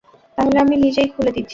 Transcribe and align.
তাহলে, 0.37 0.57
আমি 0.59 0.75
নিজেই 0.77 1.07
খুলে 1.07 1.31
দিচ্ছি। 1.31 1.49